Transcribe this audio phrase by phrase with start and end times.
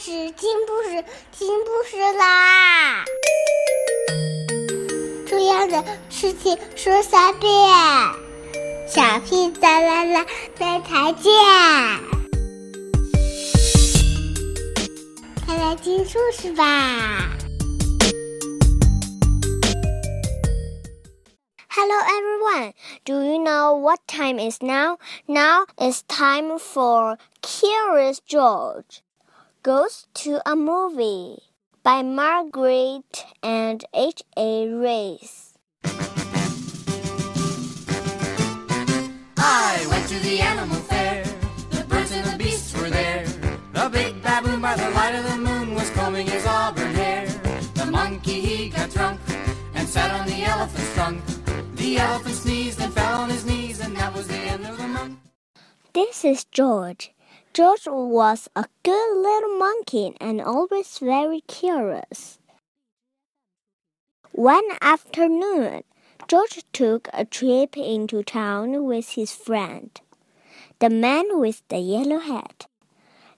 [0.00, 3.04] 事，听故事，听故事啦！
[5.26, 7.52] 重要的事情说三遍，
[8.88, 10.26] 小屁哒啦啦，
[10.58, 11.32] 明天见！
[15.44, 17.28] 快来听故事吧！
[21.68, 22.72] Hello everyone.
[23.04, 24.96] Do you know what time is now?
[25.26, 29.02] Now it's time for Curious George
[29.65, 31.39] Goes to a Movie
[31.81, 34.21] by Margaret and H.
[34.37, 34.67] A.
[34.67, 35.17] Rey.
[39.35, 41.23] I went to the animal fair.
[41.71, 43.25] The birds and the beasts were there.
[43.73, 47.25] The big baboon by the light of the moon was combing his auburn hair.
[47.73, 49.19] The monkey he got drunk
[49.73, 51.23] and sat on the elephant's trunk.
[51.73, 54.87] The elephant sneezed and fell on his knees, and that was the end of the
[54.87, 55.17] month.
[55.93, 57.14] This is George.
[57.55, 62.37] George was a good little monkey and always very curious.
[64.33, 65.83] One afternoon,
[66.27, 69.89] George took a trip into town with his friend,
[70.79, 72.67] the man with the yellow hat.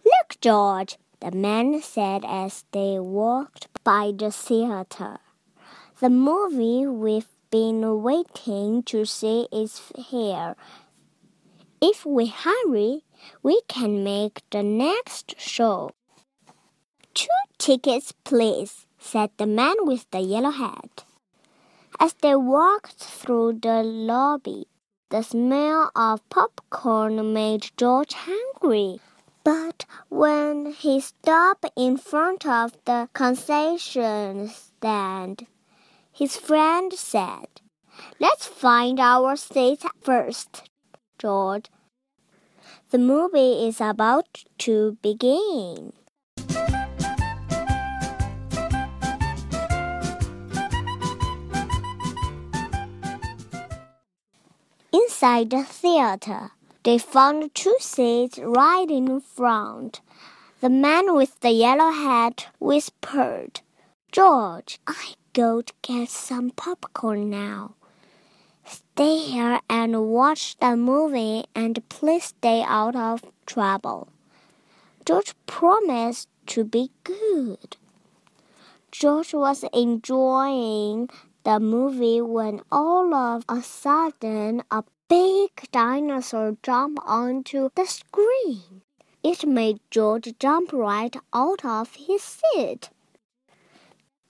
[0.03, 5.19] Look, George, the man said as they walked by the theater.
[5.99, 10.55] The movie we've been waiting to see is here.
[11.79, 13.03] If we hurry,
[13.43, 15.91] we can make the next show.
[17.13, 21.05] Two tickets, please, said the man with the yellow hat.
[21.99, 24.67] As they walked through the lobby,
[25.09, 28.99] the smell of popcorn made George hungry.
[29.43, 35.47] But when he stopped in front of the concession stand,
[36.11, 37.47] his friend said,
[38.19, 40.69] Let's find our seats first,
[41.17, 41.65] George.
[42.89, 45.91] The movie is about to begin.
[54.93, 56.51] Inside the theater,
[56.83, 59.99] they found two seats right in front.
[60.61, 63.59] The man with the yellow hat whispered,
[64.13, 67.76] George, I go to get some popcorn now.
[68.67, 74.09] Stay here and watch the movie and please stay out of trouble.
[75.05, 77.77] George promised to be good.
[78.91, 81.09] George was enjoying
[81.43, 88.81] the movie when all of a sudden a big dinosaur jumped onto the screen.
[89.23, 92.89] It made George jump right out of his seat.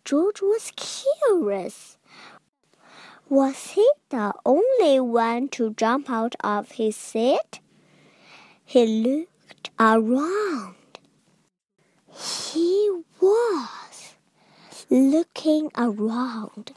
[0.06, 1.97] George was curious.
[3.30, 7.60] Was he the only one to jump out of his seat?
[8.64, 10.76] He looked around.
[12.10, 12.90] He
[13.20, 14.16] was
[14.90, 16.72] looking around.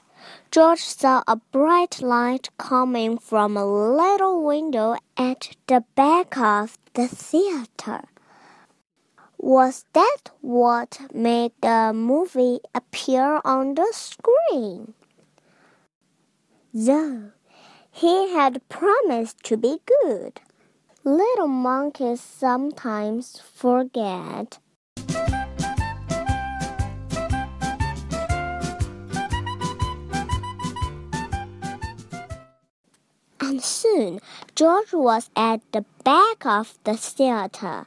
[0.50, 7.06] George saw a bright light coming from a little window at the back of the
[7.06, 8.02] theater.
[9.38, 14.94] Was that what made the movie appear on the screen?
[16.72, 17.32] Though
[17.90, 20.40] he had promised to be good.
[21.04, 24.58] Little monkeys sometimes forget.
[33.40, 34.20] And soon
[34.54, 37.86] George was at the back of the theater,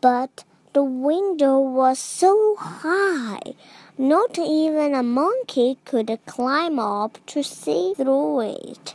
[0.00, 3.54] but the window was so high
[3.98, 8.94] not even a monkey could climb up to see through it.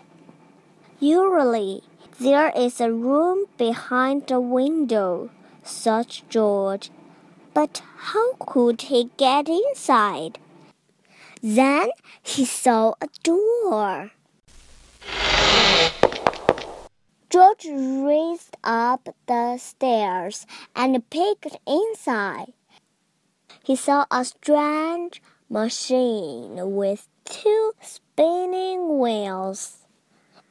[1.00, 1.84] Usually,
[2.20, 5.30] there is a room behind the window,
[5.64, 6.90] thought George.
[7.54, 10.40] But how could he get inside?
[11.44, 11.90] Then
[12.24, 14.12] he saw a door.
[17.30, 22.54] George raced up the stairs and peeked inside
[23.68, 29.80] he saw a strange machine with two spinning wheels.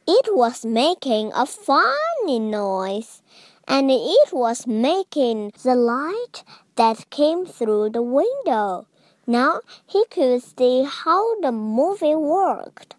[0.07, 3.23] It was making a funny noise,
[3.67, 8.87] and it was making the light that came through the window.
[9.27, 12.97] Now he could see how the movie worked.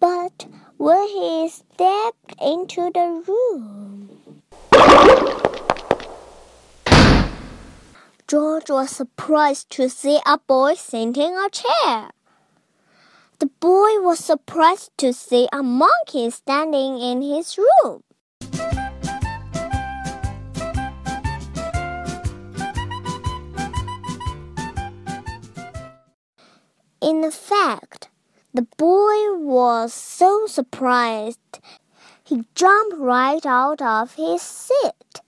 [0.00, 0.46] But
[0.78, 4.03] when he stepped into the room,
[8.26, 12.10] George was surprised to see a boy sitting a chair.
[13.38, 18.02] The boy was surprised to see a monkey standing in his room.
[27.02, 28.08] In fact,
[28.54, 31.60] the boy was so surprised
[32.24, 35.20] he jumped right out of his seat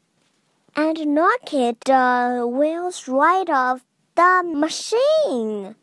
[0.77, 3.83] and knocked the uh, wheels right off
[4.15, 5.75] the machine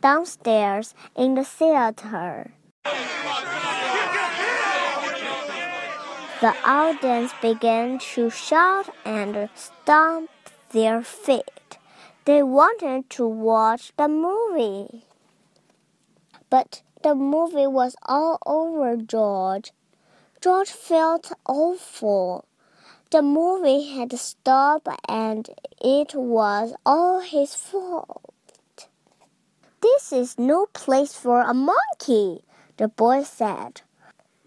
[0.00, 2.52] downstairs in the theater.
[6.40, 10.30] The audience began to shout and stomp
[10.72, 11.78] their feet.
[12.24, 15.04] They wanted to watch the movie.
[16.48, 19.72] But the movie was all over George.
[20.40, 22.46] George felt awful.
[23.10, 28.88] The movie had stopped and it was all his fault.
[29.80, 32.44] This is no place for a monkey,
[32.76, 33.82] the boy said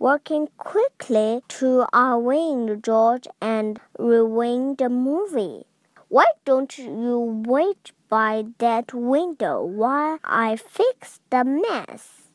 [0.04, 5.64] working quickly to unwind George and rewind the movie.
[6.10, 12.28] Why don't you wait by that window while I fix the mess?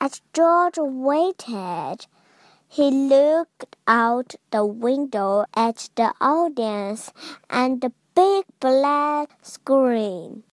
[0.00, 2.06] As George waited,
[2.68, 7.12] he looked out the window at the audience
[7.48, 10.44] and the big black screen.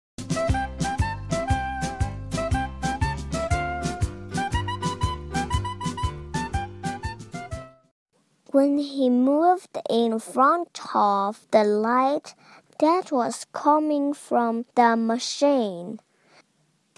[8.55, 12.33] when he moved in front of the light
[12.79, 15.99] that was coming from the machine.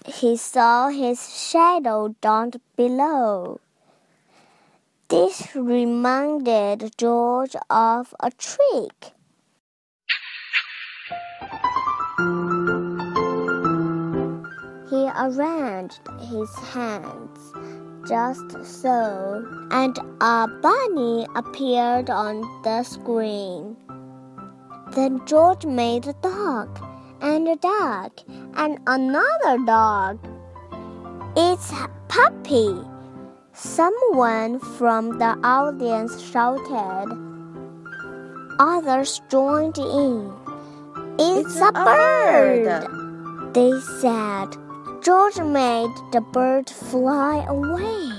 [0.06, 3.58] He saw his shadow down below.
[5.08, 9.14] This reminded George of a trick.
[14.90, 17.40] He arranged his hands
[18.06, 23.78] just so, and a bunny appeared on the screen.
[24.90, 26.68] Then George made a dog,
[27.22, 28.12] and a dog,
[28.56, 30.18] and another dog.
[31.34, 32.97] It's a puppy!
[33.58, 37.10] Someone from the audience shouted.
[38.60, 40.32] Others joined in.
[41.18, 42.64] It's, it's a, a bird.
[42.64, 44.56] bird, they said.
[45.02, 48.12] George made the bird fly away.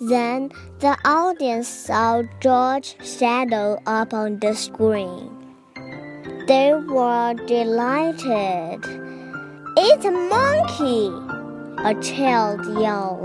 [0.00, 5.30] Then the audience saw George's shadow up on the screen.
[6.48, 9.07] They were delighted.
[9.80, 11.06] It's a monkey,
[11.84, 13.24] a child yelled.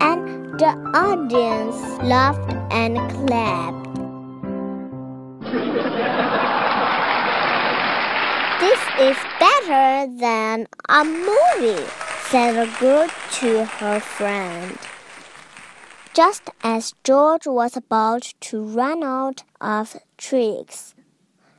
[0.00, 3.92] And the audience laughed and clapped.
[8.58, 11.84] This is better than a movie,
[12.30, 14.78] said the girl to her friend.
[16.14, 20.94] Just as George was about to run out of tricks,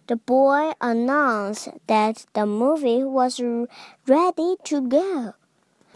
[0.08, 3.40] the boy announced that the movie was
[4.08, 5.34] ready to go.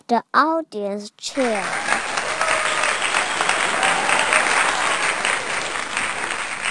[0.07, 1.65] The audience cheered.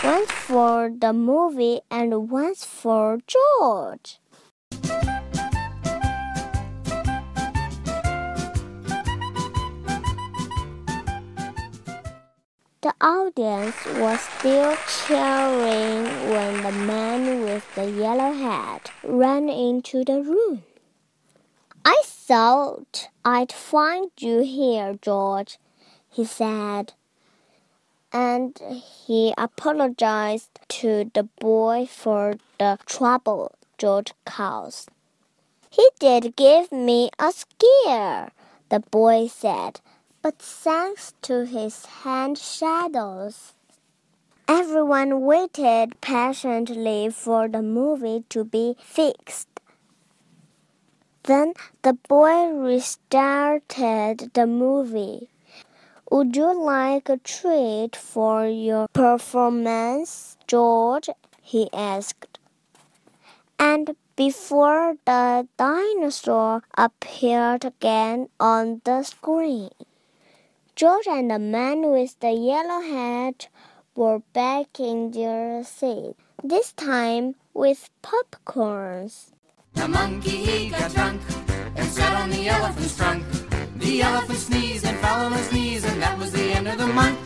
[0.02, 4.18] Once for the movie and once for George.
[12.86, 20.22] The audience was still cheering when the man with the yellow hat ran into the
[20.22, 20.62] room.
[21.84, 25.58] I thought I'd find you here, George,
[26.08, 26.92] he said.
[28.12, 28.56] And
[29.04, 34.90] he apologized to the boy for the trouble George caused.
[35.70, 38.30] He did give me a scare,
[38.68, 39.80] the boy said
[40.26, 43.52] but thanks to his hand shadows.
[44.48, 49.46] Everyone waited patiently for the movie to be fixed.
[51.22, 51.52] Then
[51.82, 55.28] the boy restarted the movie.
[56.10, 61.08] Would you like a treat for your performance, George?
[61.40, 62.40] he asked.
[63.60, 69.70] And before the dinosaur appeared again on the screen.
[70.76, 73.48] George and the man with the yellow hat
[73.94, 76.14] were back in their seat,
[76.44, 79.32] this time with popcorns.
[79.72, 81.22] The monkey he got drunk
[81.76, 83.24] and sat on the elephant's trunk.
[83.76, 86.88] The elephant sneezed and fell on his knees, and that was the end of the
[86.88, 87.20] month.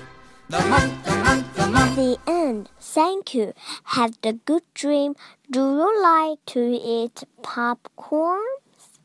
[0.48, 1.96] The month, the month, the month.
[1.96, 2.70] The end.
[2.78, 3.52] Thank you.
[3.82, 5.16] Have a good dream.
[5.50, 9.00] Do you like to eat popcorns?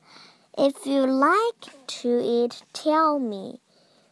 [0.55, 3.59] If you like to eat, tell me.